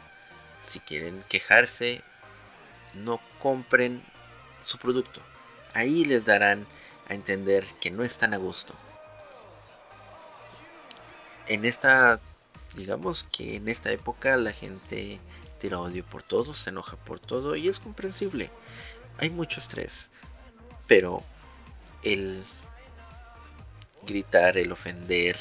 Si 0.63 0.81
quieren 0.81 1.25
quejarse, 1.29 2.03
no 2.95 3.21
compren 3.39 4.03
su 4.67 4.79
producto. 4.79 5.23
Ahí 5.73 6.05
les 6.05 6.25
darán 6.25 6.67
a 7.09 7.15
entender 7.15 7.65
que 7.81 7.91
no 7.91 8.03
están 8.03 8.35
a 8.35 8.37
gusto. 8.37 8.75
En 11.47 11.65
esta, 11.65 12.21
digamos 12.75 13.25
que 13.25 13.57
en 13.57 13.69
esta 13.69 13.93
época 13.93 14.37
la 14.37 14.53
gente 14.53 15.21
tira 15.61 15.79
odio 15.79 16.05
por 16.05 16.23
todo, 16.23 16.53
se 16.55 16.71
enoja 16.71 16.97
por 16.97 17.21
todo 17.21 17.55
y 17.55 17.69
es 17.69 17.79
comprensible. 17.79 18.51
Hay 19.19 19.31
mucho 19.31 19.61
estrés, 19.61 20.11
pero 20.87 21.23
el 22.03 22.43
gritar, 24.03 24.59
el 24.59 24.73
ofender, 24.73 25.39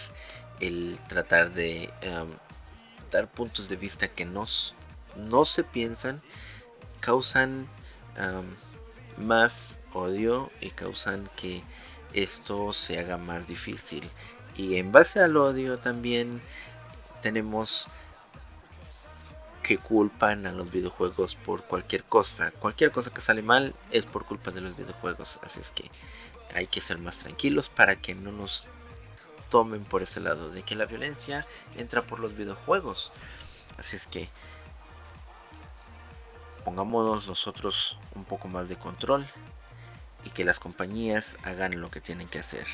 el 0.59 0.99
tratar 1.07 1.51
de 1.51 1.89
dar 3.11 3.27
puntos 3.27 3.69
de 3.69 3.75
vista 3.75 4.07
que 4.07 4.25
no, 4.25 4.45
no 5.15 5.45
se 5.45 5.63
piensan, 5.63 6.21
causan 6.99 7.67
más 9.17 9.79
odio 9.93 10.51
y 10.61 10.69
causan 10.71 11.29
que 11.35 11.63
esto 12.13 12.73
se 12.73 12.99
haga 12.99 13.17
más 13.17 13.47
difícil. 13.47 14.09
Y 14.55 14.75
en 14.77 14.91
base 14.91 15.19
al 15.19 15.35
odio 15.37 15.77
también 15.77 16.41
tenemos 17.21 17.89
que 19.63 19.77
culpan 19.77 20.45
a 20.45 20.51
los 20.51 20.71
videojuegos 20.71 21.35
por 21.35 21.63
cualquier 21.63 22.03
cosa. 22.03 22.51
Cualquier 22.51 22.91
cosa 22.91 23.11
que 23.11 23.21
sale 23.21 23.41
mal 23.41 23.73
es 23.91 24.05
por 24.05 24.25
culpa 24.25 24.51
de 24.51 24.61
los 24.61 24.77
videojuegos. 24.77 25.39
Así 25.41 25.59
es 25.59 25.71
que 25.71 25.89
hay 26.53 26.67
que 26.67 26.81
ser 26.81 26.99
más 26.99 27.19
tranquilos 27.19 27.69
para 27.69 27.95
que 27.95 28.13
no 28.15 28.31
nos 28.31 28.65
tomen 29.49 29.83
por 29.83 30.03
ese 30.03 30.19
lado 30.19 30.51
de 30.51 30.63
que 30.63 30.75
la 30.75 30.85
violencia 30.85 31.45
entra 31.77 32.03
por 32.03 32.19
los 32.19 32.35
videojuegos. 32.35 33.11
Así 33.77 33.95
es 33.95 34.07
que 34.07 34.29
pongámonos 36.65 37.27
nosotros 37.27 37.97
un 38.15 38.25
poco 38.25 38.49
más 38.49 38.67
de 38.67 38.75
control 38.75 39.25
y 40.25 40.31
que 40.31 40.43
las 40.43 40.59
compañías 40.59 41.37
hagan 41.43 41.79
lo 41.79 41.91
que 41.91 42.01
tienen 42.01 42.27
que 42.27 42.39
hacer. 42.39 42.65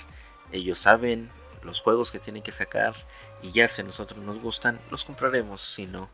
Ellos 0.51 0.79
saben 0.79 1.29
los 1.61 1.81
juegos 1.81 2.09
que 2.09 2.19
tienen 2.19 2.41
que 2.41 2.53
sacar 2.53 2.95
y 3.43 3.51
ya 3.51 3.67
si 3.67 3.81
a 3.81 3.83
nosotros 3.83 4.23
nos 4.23 4.41
gustan, 4.41 4.79
los 4.89 5.03
compraremos. 5.03 5.61
Si 5.61 5.85
no, 5.85 6.09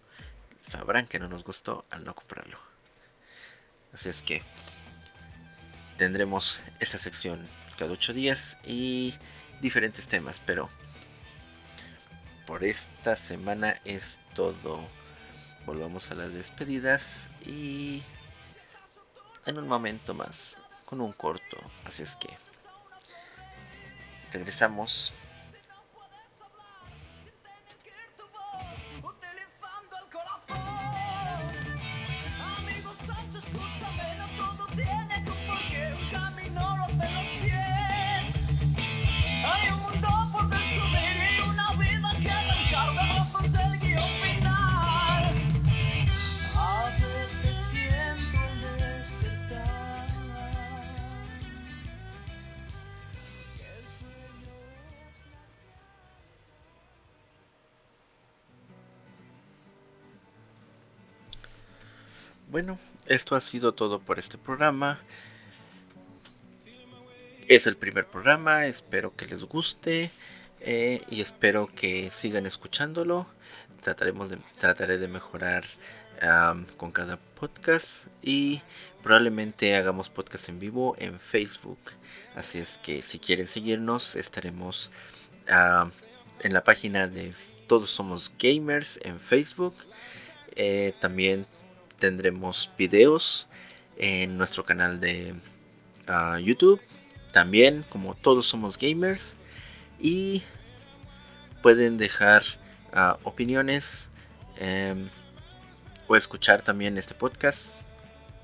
sabrán 0.61 1.07
que 1.07 1.19
no 1.19 1.29
nos 1.29 1.43
gustó 1.43 1.85
al 1.91 2.03
no 2.03 2.15
comprarlo. 2.15 2.57
Así 3.93 4.09
es 4.09 4.23
que 4.23 4.41
tendremos 5.97 6.61
esta 6.79 6.97
sección 6.97 7.47
cada 7.77 7.91
8 7.91 8.13
días 8.13 8.57
y 8.65 9.13
diferentes 9.61 10.07
temas, 10.07 10.41
pero 10.43 10.69
por 12.47 12.63
esta 12.63 13.15
semana 13.15 13.79
es 13.85 14.19
todo. 14.33 14.81
Volvamos 15.67 16.09
a 16.11 16.15
las 16.15 16.33
despedidas 16.33 17.27
y 17.45 18.01
en 19.45 19.57
un 19.57 19.67
momento 19.67 20.13
más 20.13 20.57
con 20.85 21.01
un 21.01 21.11
corto. 21.11 21.57
Así 21.83 22.03
es 22.03 22.15
que 22.15 22.29
regresamos 24.31 25.11
Bueno, 62.57 62.79
esto 63.05 63.35
ha 63.35 63.39
sido 63.39 63.75
todo 63.75 63.99
por 63.99 64.17
este 64.17 64.39
programa. 64.39 64.97
Es 67.47 67.67
el 67.67 67.77
primer 67.77 68.07
programa, 68.07 68.65
espero 68.65 69.15
que 69.15 69.27
les 69.27 69.43
guste 69.43 70.09
eh, 70.61 71.03
y 71.07 71.21
espero 71.21 71.67
que 71.67 72.09
sigan 72.09 72.47
escuchándolo. 72.47 73.27
Trataremos 73.81 74.31
de, 74.31 74.39
trataré 74.57 74.97
de 74.97 75.07
mejorar 75.07 75.65
con 76.77 76.91
cada 76.91 77.17
podcast 77.39 78.07
y 78.23 78.63
probablemente 79.03 79.75
hagamos 79.75 80.09
podcast 80.09 80.49
en 80.49 80.59
vivo 80.59 80.95
en 80.97 81.19
Facebook. 81.19 81.77
Así 82.35 82.57
es 82.57 82.79
que 82.79 83.03
si 83.03 83.19
quieren 83.19 83.45
seguirnos, 83.45 84.15
estaremos 84.15 84.89
en 85.45 86.53
la 86.53 86.63
página 86.63 87.05
de 87.05 87.35
Todos 87.67 87.91
Somos 87.91 88.33
Gamers 88.39 88.99
en 89.03 89.19
Facebook. 89.19 89.75
Eh, 90.55 90.95
también 90.99 91.45
tendremos 91.99 92.69
videos 92.77 93.47
en 93.97 94.37
nuestro 94.37 94.63
canal 94.63 94.99
de 94.99 95.35
ah, 96.07 96.39
YouTube. 96.39 96.81
También, 97.31 97.85
como 97.89 98.15
todos 98.15 98.47
somos 98.47 98.77
gamers. 98.77 99.35
Y 99.99 100.43
pueden 101.61 101.97
dejar 101.97 102.43
ah, 102.93 103.17
opiniones 103.23 104.11
em, 104.57 105.07
o 106.07 106.15
escuchar 106.15 106.61
también 106.61 106.97
este 106.97 107.13
podcast, 107.13 107.87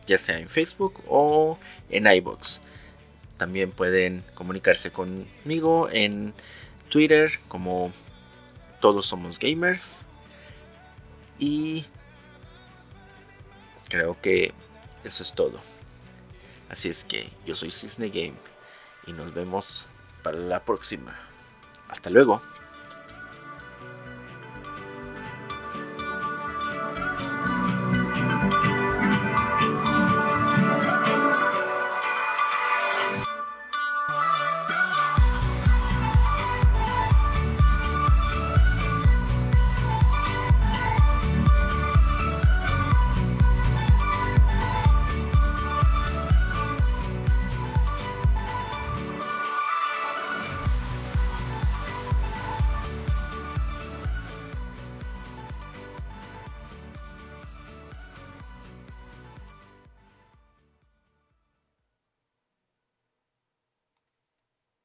ya 0.05 0.17
sea 0.17 0.37
en 0.37 0.49
Facebook 0.49 1.03
o 1.07 1.57
en 1.89 2.07
iBox. 2.07 2.61
También 3.37 3.71
pueden 3.71 4.23
comunicarse 4.33 4.91
conmigo 4.91 5.89
en 5.91 6.33
Twitter 6.89 7.39
como 7.47 7.91
todos 8.79 9.05
somos 9.07 9.39
gamers. 9.39 10.01
Y 11.39 11.85
creo 13.93 14.17
que 14.19 14.51
eso 15.03 15.21
es 15.21 15.33
todo. 15.33 15.59
Así 16.67 16.89
es 16.89 17.03
que 17.03 17.29
yo 17.45 17.55
soy 17.55 17.69
Cisne 17.69 18.09
Game 18.09 18.33
y 19.05 19.13
nos 19.13 19.35
vemos 19.35 19.87
para 20.23 20.39
la 20.39 20.65
próxima. 20.65 21.15
Hasta 21.89 22.09
luego. 22.09 22.41